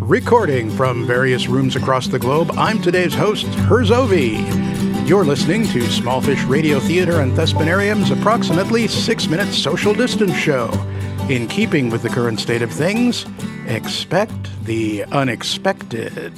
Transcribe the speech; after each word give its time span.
Recording 0.00 0.70
from 0.70 1.06
various 1.06 1.46
rooms 1.46 1.76
across 1.76 2.08
the 2.08 2.18
globe, 2.18 2.50
I'm 2.56 2.82
today's 2.82 3.14
host, 3.14 3.46
Herzovi. 3.46 5.08
You're 5.08 5.24
listening 5.24 5.64
to 5.68 5.80
Smallfish 5.80 6.48
Radio 6.48 6.80
Theater 6.80 7.20
and 7.20 7.32
Thespanarium's 7.32 8.10
approximately 8.10 8.88
six 8.88 9.28
minute 9.28 9.52
social 9.52 9.94
distance 9.94 10.34
show. 10.34 10.70
In 11.28 11.46
keeping 11.46 11.90
with 11.90 12.02
the 12.02 12.08
current 12.08 12.40
state 12.40 12.62
of 12.62 12.72
things, 12.72 13.24
expect 13.66 14.64
the 14.64 15.04
unexpected. 15.04 16.32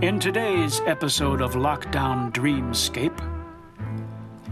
In 0.00 0.20
today's 0.20 0.80
episode 0.86 1.40
of 1.40 1.54
Lockdown 1.54 2.32
Dreamscape, 2.32 3.37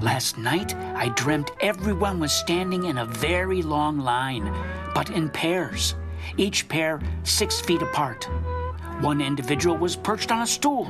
last 0.00 0.38
night 0.38 0.74
I 0.74 1.09
dreamt 1.10 1.50
everyone 1.60 2.20
was 2.20 2.32
standing 2.32 2.84
in 2.84 2.98
a 2.98 3.06
very 3.06 3.62
long 3.62 3.98
line, 3.98 4.52
but 4.95 5.10
in 5.10 5.28
pairs, 5.28 5.95
each 6.36 6.69
pair 6.69 7.00
six 7.24 7.60
feet 7.60 7.82
apart. 7.82 8.24
One 9.00 9.20
individual 9.20 9.77
was 9.77 9.96
perched 9.96 10.32
on 10.32 10.42
a 10.42 10.46
stool, 10.46 10.88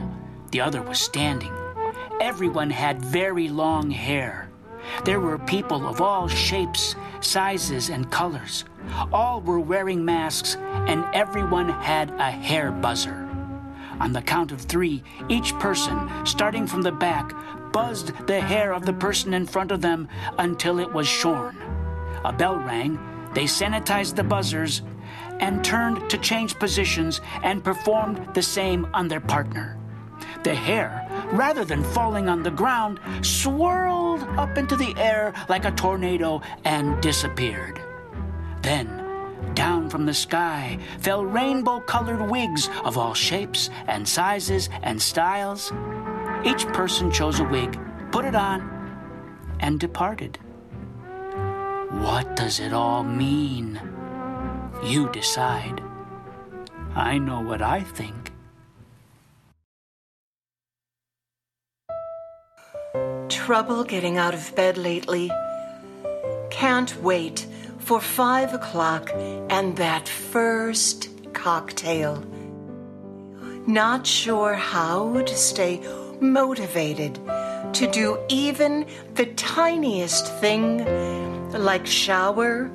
the 0.51 0.61
other 0.61 0.83
was 0.83 1.01
standing. 1.01 1.53
Everyone 2.21 2.71
had 2.71 3.05
very 3.05 3.49
long 3.49 3.91
hair. 3.91 4.49
There 5.05 5.21
were 5.21 5.39
people 5.39 5.87
of 5.87 6.01
all 6.01 6.29
shapes, 6.29 6.95
sizes, 7.21 7.91
and 7.91 8.11
colors. 8.11 8.65
All 9.13 9.41
were 9.41 9.61
wearing 9.61 10.05
masks, 10.05 10.57
and 10.87 11.05
everyone 11.13 11.69
had 11.69 12.11
a 12.13 12.31
hair 12.31 12.71
buzzer. 12.71 13.26
On 14.01 14.13
the 14.13 14.23
count 14.23 14.53
of 14.53 14.61
three, 14.61 15.03
each 15.29 15.55
person, 15.55 16.11
starting 16.25 16.67
from 16.67 16.83
the 16.83 16.93
back, 16.93 17.33
buzzed 17.73 18.13
the 18.27 18.41
hair 18.41 18.73
of 18.73 18.85
the 18.85 18.93
person 18.93 19.33
in 19.35 19.47
front 19.47 19.71
of 19.71 19.81
them 19.81 20.09
until 20.39 20.79
it 20.79 20.93
was 20.93 21.07
shorn. 21.07 21.57
A 22.25 22.33
bell 22.33 22.57
rang, 22.57 22.99
they 23.35 23.45
sanitized 23.45 24.17
the 24.17 24.25
buzzers, 24.25 24.83
and 25.41 25.65
turned 25.65 26.09
to 26.11 26.19
change 26.19 26.59
positions 26.59 27.21
and 27.43 27.65
performed 27.65 28.35
the 28.35 28.43
same 28.43 28.87
on 28.95 29.09
their 29.09 29.21
partner. 29.21 29.79
The 30.45 30.55
hair, 30.55 31.07
rather 31.33 31.65
than 31.65 31.85
falling 31.85 32.29
on 32.29 32.43
the 32.43 32.51
ground, 32.51 33.01
swirled 33.23 34.23
up 34.39 34.57
into 34.57 34.77
the 34.77 34.95
air 34.97 35.35
like 35.49 35.65
a 35.65 35.71
tornado 35.73 36.41
and 36.65 37.01
disappeared. 37.03 37.81
Then, 38.63 39.06
down 39.57 39.91
from 39.91 40.07
the 40.07 40.15
sky 40.15 40.79
fell 41.01 41.25
rainbow 41.25 41.81
colored 41.81 42.31
wigs 42.31 42.69
of 42.85 42.97
all 42.97 43.15
shapes 43.15 43.71
and 43.89 44.07
sizes 44.07 44.69
and 44.83 45.03
styles. 45.03 45.73
Each 46.45 46.65
person 46.69 47.11
chose 47.11 47.41
a 47.41 47.45
wig, 47.45 47.77
put 48.13 48.25
it 48.25 48.37
on, 48.37 48.61
and 49.59 49.81
departed. 49.81 50.39
What 51.91 52.37
does 52.37 52.61
it 52.61 52.73
all 52.73 53.03
mean? 53.03 53.81
You 54.85 55.09
decide. 55.11 55.83
I 56.95 57.19
know 57.19 57.41
what 57.41 57.63
I 57.63 57.81
think. 57.81 58.33
Trouble 63.29 63.85
getting 63.85 64.19
out 64.19 64.35
of 64.35 64.55
bed 64.55 64.77
lately. 64.77 65.31
Can't 66.51 66.95
wait 67.03 67.47
for 67.87 68.01
five 68.01 68.53
o'clock 68.53 69.13
and 69.49 69.77
that 69.77 70.09
first 70.09 71.09
cocktail. 71.33 72.21
Not 73.69 74.05
sure 74.05 74.55
how 74.55 75.23
to 75.23 75.37
stay 75.37 75.81
motivated 76.21 77.15
to 77.75 77.89
do 77.93 78.19
even 78.29 78.87
the 79.15 79.27
tiniest 79.37 80.27
thing 80.41 80.85
like 81.53 81.87
shower 81.87 82.73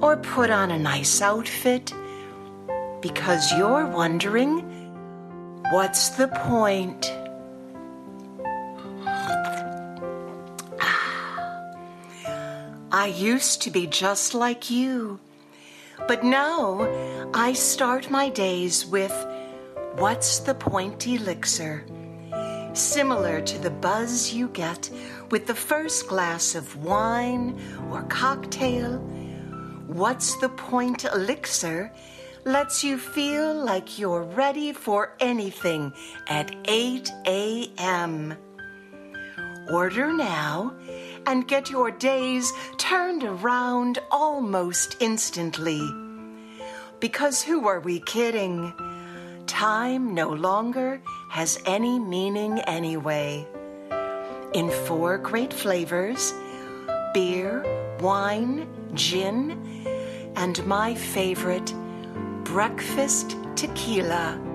or 0.00 0.18
put 0.18 0.50
on 0.50 0.70
a 0.70 0.78
nice 0.78 1.20
outfit 1.20 1.92
because 3.00 3.50
you're 3.58 3.86
wondering 3.86 4.60
what's 5.72 6.10
the 6.10 6.28
point? 6.28 7.10
I 12.94 13.06
used 13.06 13.60
to 13.62 13.72
be 13.72 13.88
just 13.88 14.34
like 14.34 14.70
you. 14.70 15.18
But 16.06 16.22
now 16.22 16.86
I 17.34 17.52
start 17.52 18.08
my 18.08 18.28
days 18.28 18.86
with 18.86 19.12
What's 19.96 20.38
the 20.38 20.54
Point 20.54 21.04
Elixir? 21.04 21.84
Similar 22.72 23.40
to 23.40 23.58
the 23.58 23.72
buzz 23.72 24.32
you 24.32 24.46
get 24.46 24.88
with 25.32 25.48
the 25.48 25.56
first 25.56 26.06
glass 26.06 26.54
of 26.54 26.84
wine 26.84 27.60
or 27.90 28.04
cocktail, 28.04 28.98
What's 29.88 30.36
the 30.36 30.50
Point 30.50 31.04
Elixir 31.04 31.90
lets 32.44 32.84
you 32.84 32.96
feel 32.96 33.52
like 33.54 33.98
you're 33.98 34.22
ready 34.22 34.72
for 34.72 35.16
anything 35.18 35.92
at 36.28 36.54
8 36.66 37.10
a.m. 37.26 38.36
Order 39.68 40.12
now 40.12 40.76
and 41.26 41.48
get 41.48 41.70
your 41.70 41.90
days 41.90 42.52
turned 42.76 43.24
around 43.24 43.98
almost 44.10 44.96
instantly. 45.00 45.80
Because 47.00 47.42
who 47.42 47.66
are 47.68 47.80
we 47.80 48.00
kidding? 48.00 48.72
Time 49.46 50.14
no 50.14 50.30
longer 50.30 51.00
has 51.30 51.58
any 51.66 51.98
meaning 51.98 52.60
anyway. 52.60 53.46
In 54.54 54.70
four 54.86 55.18
great 55.18 55.52
flavors 55.52 56.32
beer, 57.12 57.64
wine, 58.00 58.66
gin, 58.94 59.86
and 60.36 60.64
my 60.66 60.94
favorite, 60.94 61.72
breakfast 62.44 63.36
tequila 63.54 64.53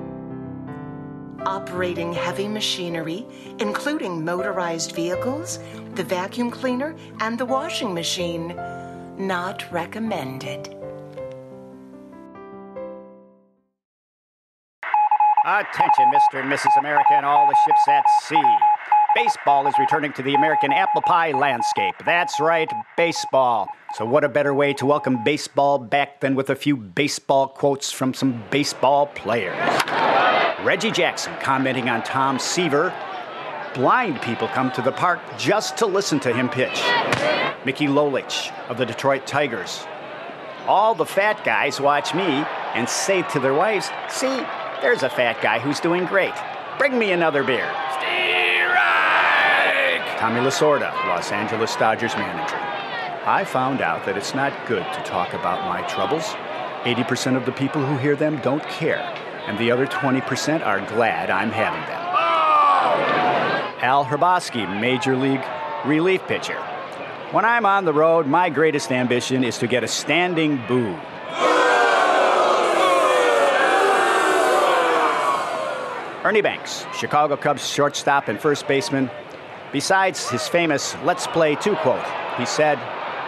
operating 1.45 2.13
heavy 2.13 2.47
machinery, 2.47 3.25
including 3.59 4.23
motorized 4.23 4.93
vehicles, 4.93 5.59
the 5.95 6.03
vacuum 6.03 6.51
cleaner, 6.51 6.95
and 7.19 7.37
the 7.37 7.45
washing 7.45 7.93
machine. 7.93 8.55
Not 9.17 9.69
recommended. 9.71 10.75
Attention, 15.45 16.11
Mr. 16.13 16.41
and 16.41 16.51
Mrs. 16.51 16.77
America 16.77 17.13
and 17.13 17.25
all 17.25 17.47
the 17.47 17.55
ships 17.65 17.87
at 17.87 18.03
sea. 18.23 18.57
Baseball 19.15 19.65
is 19.67 19.73
returning 19.79 20.13
to 20.13 20.21
the 20.21 20.35
American 20.35 20.71
apple 20.71 21.01
pie 21.01 21.31
landscape. 21.31 21.95
That's 22.05 22.39
right, 22.39 22.71
baseball. 22.95 23.67
So, 23.95 24.05
what 24.05 24.23
a 24.23 24.29
better 24.29 24.53
way 24.53 24.73
to 24.73 24.85
welcome 24.85 25.23
baseball 25.23 25.79
back 25.79 26.19
than 26.19 26.35
with 26.35 26.51
a 26.51 26.55
few 26.55 26.77
baseball 26.77 27.47
quotes 27.47 27.91
from 27.91 28.13
some 28.13 28.43
baseball 28.51 29.07
players? 29.07 30.08
Reggie 30.63 30.91
Jackson 30.91 31.33
commenting 31.41 31.87
on 31.89 32.03
Tom 32.03 32.37
Seaver. 32.37 32.93
Blind 33.73 34.21
people 34.21 34.47
come 34.49 34.71
to 34.73 34.81
the 34.81 34.91
park 34.91 35.19
just 35.37 35.77
to 35.77 35.85
listen 35.85 36.19
to 36.19 36.33
him 36.33 36.49
pitch. 36.49 36.81
Mickey 37.65 37.87
Lolich 37.87 38.51
of 38.67 38.77
the 38.77 38.85
Detroit 38.85 39.25
Tigers. 39.25 39.85
All 40.67 40.93
the 40.93 41.05
fat 41.05 41.43
guys 41.45 41.79
watch 41.79 42.13
me 42.13 42.43
and 42.75 42.89
say 42.89 43.21
to 43.29 43.39
their 43.39 43.53
wives, 43.53 43.89
See, 44.09 44.43
there's 44.81 45.03
a 45.03 45.09
fat 45.09 45.41
guy 45.41 45.59
who's 45.59 45.79
doing 45.79 46.05
great. 46.05 46.33
Bring 46.77 46.99
me 46.99 47.11
another 47.13 47.43
beer. 47.43 47.71
Tommy 50.19 50.41
Lasorda, 50.41 50.91
Los 51.07 51.31
Angeles 51.31 51.77
Dodgers 51.77 52.13
manager. 52.15 52.57
I 53.25 53.45
found 53.45 53.79
out 53.79 54.05
that 54.05 54.17
it's 54.17 54.35
not 54.35 54.51
good 54.67 54.83
to 54.83 55.03
talk 55.03 55.33
about 55.33 55.65
my 55.65 55.81
troubles. 55.87 56.25
80% 56.83 57.37
of 57.37 57.45
the 57.45 57.53
people 57.53 57.85
who 57.85 57.95
hear 57.97 58.17
them 58.17 58.41
don't 58.41 58.63
care, 58.63 59.15
and 59.49 59.57
the 59.57 59.71
other 59.71 59.87
20% 59.87 60.63
are 60.63 60.79
glad 60.91 61.31
I'm 61.31 61.49
having 61.49 61.81
them. 61.81 61.99
Oh! 62.13 63.83
Al 63.83 64.05
Hrabosky, 64.05 64.79
Major 64.79 65.17
League 65.17 65.43
relief 65.85 66.21
pitcher. 66.27 66.61
When 67.31 67.45
I'm 67.45 67.65
on 67.65 67.83
the 67.83 67.93
road, 67.93 68.27
my 68.27 68.51
greatest 68.51 68.91
ambition 68.91 69.43
is 69.43 69.57
to 69.57 69.65
get 69.65 69.83
a 69.83 69.87
standing 69.87 70.61
boo. 70.67 70.95
Ernie 76.23 76.41
Banks, 76.41 76.85
Chicago 76.95 77.35
Cubs 77.35 77.67
shortstop 77.67 78.27
and 78.27 78.39
first 78.39 78.67
baseman. 78.67 79.09
Besides 79.71 80.29
his 80.29 80.47
famous 80.47 80.95
Let's 81.03 81.25
Play 81.25 81.55
2 81.55 81.75
quote, 81.77 82.05
he 82.37 82.45
said, 82.45 82.77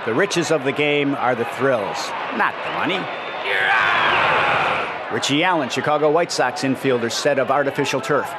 The 0.06 0.13
riches 0.13 0.51
of 0.51 0.65
the 0.65 0.71
game 0.71 1.15
are 1.15 1.33
the 1.33 1.45
thrills, 1.45 1.97
not 2.38 2.53
the 2.63 2.71
money. 2.74 3.03
Richie 5.11 5.43
Allen, 5.43 5.67
Chicago 5.67 6.09
White 6.09 6.31
Sox 6.31 6.61
infielder, 6.61 7.11
said 7.11 7.37
of 7.37 7.51
artificial 7.51 7.99
turf, 7.99 8.33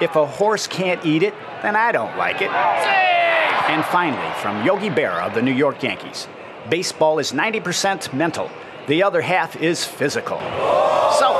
If 0.00 0.14
a 0.14 0.24
horse 0.24 0.68
can't 0.68 1.04
eat 1.04 1.24
it, 1.24 1.34
then 1.62 1.74
I 1.74 1.90
don't 1.90 2.16
like 2.16 2.40
it. 2.42 2.50
And 2.50 3.84
finally, 3.86 4.32
from 4.40 4.64
Yogi 4.64 4.88
Berra 4.88 5.26
of 5.26 5.34
the 5.34 5.42
New 5.42 5.52
York 5.52 5.82
Yankees, 5.82 6.28
baseball 6.70 7.18
is 7.18 7.32
90% 7.32 8.14
mental, 8.14 8.48
the 8.86 9.02
other 9.02 9.20
half 9.20 9.56
is 9.56 9.84
physical. 9.84 10.38
So, 11.18 11.32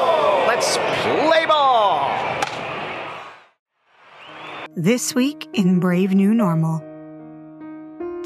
let's 0.48 0.76
play 0.78 1.46
ball! 1.46 2.10
This 4.74 5.14
week 5.14 5.48
in 5.52 5.78
Brave 5.78 6.12
New 6.12 6.34
Normal. 6.34 6.95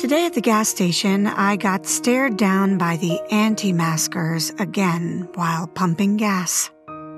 Today 0.00 0.24
at 0.24 0.32
the 0.32 0.40
gas 0.40 0.70
station, 0.70 1.26
I 1.26 1.56
got 1.56 1.84
stared 1.84 2.38
down 2.38 2.78
by 2.78 2.96
the 2.96 3.20
anti 3.30 3.70
maskers 3.70 4.48
again 4.58 5.28
while 5.34 5.66
pumping 5.66 6.16
gas. 6.16 6.70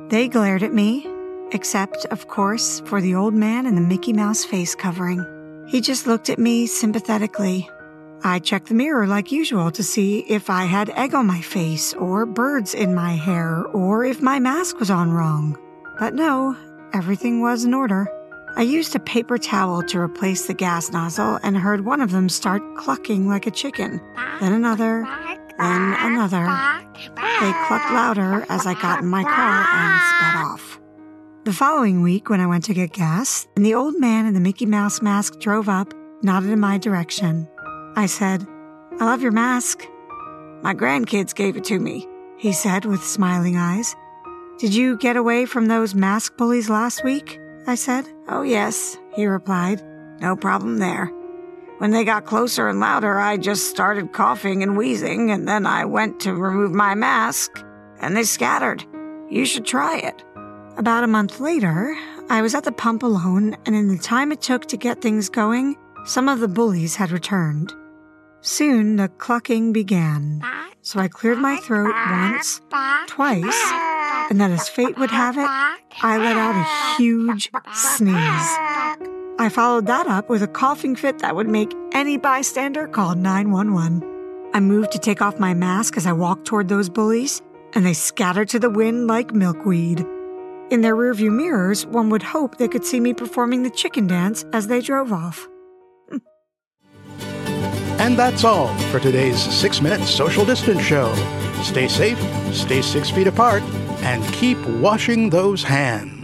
They 0.08 0.26
glared 0.26 0.64
at 0.64 0.74
me, 0.74 1.06
except, 1.52 2.06
of 2.06 2.26
course, 2.26 2.80
for 2.86 3.00
the 3.00 3.14
old 3.14 3.34
man 3.34 3.66
in 3.66 3.76
the 3.76 3.80
Mickey 3.80 4.12
Mouse 4.12 4.44
face 4.44 4.74
covering. 4.74 5.24
He 5.68 5.80
just 5.80 6.08
looked 6.08 6.28
at 6.28 6.40
me 6.40 6.66
sympathetically. 6.66 7.70
I 8.24 8.40
checked 8.40 8.66
the 8.66 8.74
mirror 8.74 9.06
like 9.06 9.30
usual 9.30 9.70
to 9.70 9.84
see 9.84 10.24
if 10.28 10.50
I 10.50 10.64
had 10.64 10.90
egg 10.90 11.14
on 11.14 11.24
my 11.24 11.40
face, 11.40 11.94
or 11.94 12.26
birds 12.26 12.74
in 12.74 12.96
my 12.96 13.12
hair, 13.12 13.62
or 13.66 14.04
if 14.04 14.20
my 14.20 14.40
mask 14.40 14.80
was 14.80 14.90
on 14.90 15.12
wrong. 15.12 15.56
But 16.00 16.14
no, 16.14 16.56
everything 16.92 17.42
was 17.42 17.64
in 17.64 17.74
order. 17.74 18.08
I 18.54 18.62
used 18.62 18.94
a 18.94 19.00
paper 19.00 19.38
towel 19.38 19.82
to 19.84 19.98
replace 19.98 20.46
the 20.46 20.54
gas 20.54 20.90
nozzle 20.90 21.38
and 21.42 21.56
heard 21.56 21.84
one 21.84 22.02
of 22.02 22.10
them 22.10 22.28
start 22.28 22.62
clucking 22.76 23.26
like 23.26 23.46
a 23.46 23.50
chicken, 23.50 24.00
then 24.40 24.52
another, 24.52 25.06
then 25.58 25.96
another. 25.98 26.44
They 27.06 27.52
clucked 27.66 27.90
louder 27.90 28.44
as 28.50 28.66
I 28.66 28.74
got 28.74 29.00
in 29.00 29.08
my 29.08 29.24
car 29.24 29.66
and 29.72 30.00
sped 30.00 30.44
off. 30.44 30.80
The 31.44 31.52
following 31.52 32.02
week, 32.02 32.28
when 32.28 32.40
I 32.40 32.46
went 32.46 32.64
to 32.64 32.74
get 32.74 32.92
gas, 32.92 33.48
and 33.56 33.64
the 33.64 33.74
old 33.74 33.98
man 33.98 34.26
in 34.26 34.34
the 34.34 34.40
Mickey 34.40 34.66
Mouse 34.66 35.00
mask 35.00 35.40
drove 35.40 35.68
up, 35.68 35.94
nodded 36.22 36.50
in 36.50 36.60
my 36.60 36.78
direction. 36.78 37.48
I 37.96 38.06
said, 38.06 38.46
I 39.00 39.06
love 39.06 39.22
your 39.22 39.32
mask. 39.32 39.86
My 40.62 40.74
grandkids 40.74 41.34
gave 41.34 41.56
it 41.56 41.64
to 41.64 41.78
me, 41.80 42.06
he 42.36 42.52
said 42.52 42.84
with 42.84 43.02
smiling 43.02 43.56
eyes. 43.56 43.96
Did 44.58 44.74
you 44.74 44.96
get 44.98 45.16
away 45.16 45.46
from 45.46 45.66
those 45.66 45.94
mask 45.94 46.36
bullies 46.36 46.68
last 46.70 47.02
week? 47.02 47.40
I 47.66 47.74
said. 47.74 48.06
Oh, 48.28 48.42
yes, 48.42 48.98
he 49.14 49.26
replied. 49.26 49.82
No 50.20 50.36
problem 50.36 50.78
there. 50.78 51.06
When 51.78 51.90
they 51.90 52.04
got 52.04 52.26
closer 52.26 52.68
and 52.68 52.80
louder, 52.80 53.18
I 53.18 53.36
just 53.36 53.68
started 53.68 54.12
coughing 54.12 54.62
and 54.62 54.76
wheezing, 54.76 55.30
and 55.30 55.48
then 55.48 55.66
I 55.66 55.84
went 55.84 56.20
to 56.20 56.34
remove 56.34 56.72
my 56.72 56.94
mask, 56.94 57.64
and 58.00 58.16
they 58.16 58.22
scattered. 58.22 58.84
You 59.28 59.44
should 59.44 59.64
try 59.64 59.98
it. 59.98 60.22
About 60.76 61.04
a 61.04 61.08
month 61.08 61.40
later, 61.40 61.96
I 62.30 62.40
was 62.40 62.54
at 62.54 62.64
the 62.64 62.72
pump 62.72 63.02
alone, 63.02 63.56
and 63.66 63.74
in 63.74 63.88
the 63.88 63.98
time 63.98 64.32
it 64.32 64.40
took 64.40 64.66
to 64.66 64.76
get 64.76 65.00
things 65.00 65.28
going, 65.28 65.76
some 66.04 66.28
of 66.28 66.40
the 66.40 66.48
bullies 66.48 66.96
had 66.96 67.10
returned. 67.10 67.72
Soon 68.40 68.96
the 68.96 69.08
clucking 69.08 69.72
began, 69.72 70.42
so 70.82 70.98
I 70.98 71.08
cleared 71.08 71.38
my 71.38 71.56
throat 71.56 71.94
once, 72.10 72.60
twice, 73.06 73.72
and 74.30 74.40
then 74.40 74.52
as 74.52 74.68
fate 74.68 74.98
would 74.98 75.10
have 75.10 75.36
it, 75.36 75.46
I 76.02 76.18
let 76.18 76.36
out 76.36 76.56
a 76.56 76.96
huge 76.96 77.50
sneeze. 77.74 78.58
I 79.38 79.48
followed 79.50 79.86
that 79.86 80.06
up 80.06 80.28
with 80.28 80.42
a 80.42 80.48
coughing 80.48 80.94
fit 80.94 81.18
that 81.18 81.34
would 81.34 81.48
make 81.48 81.72
any 81.92 82.16
bystander 82.16 82.86
call 82.86 83.14
911. 83.14 84.50
I 84.54 84.60
moved 84.60 84.92
to 84.92 84.98
take 84.98 85.22
off 85.22 85.38
my 85.38 85.54
mask 85.54 85.96
as 85.96 86.06
I 86.06 86.12
walked 86.12 86.44
toward 86.44 86.68
those 86.68 86.88
bullies, 86.88 87.40
and 87.72 87.84
they 87.84 87.94
scattered 87.94 88.48
to 88.50 88.58
the 88.58 88.70
wind 88.70 89.06
like 89.06 89.32
milkweed. 89.32 90.06
In 90.70 90.80
their 90.80 90.94
rearview 90.94 91.30
mirrors, 91.30 91.86
one 91.86 92.08
would 92.10 92.22
hope 92.22 92.58
they 92.58 92.68
could 92.68 92.84
see 92.84 93.00
me 93.00 93.14
performing 93.14 93.62
the 93.62 93.70
chicken 93.70 94.06
dance 94.06 94.44
as 94.52 94.68
they 94.68 94.80
drove 94.80 95.12
off. 95.12 95.48
And 97.98 98.18
that's 98.18 98.42
all 98.42 98.66
for 98.90 98.98
today's 98.98 99.38
six 99.38 99.80
minute 99.80 100.04
social 100.04 100.44
distance 100.44 100.82
show. 100.82 101.14
Stay 101.62 101.86
safe, 101.86 102.18
stay 102.52 102.82
six 102.82 103.10
feet 103.10 103.28
apart, 103.28 103.62
and 104.02 104.22
keep 104.32 104.58
washing 104.66 105.30
those 105.30 105.62
hands. 105.62 106.21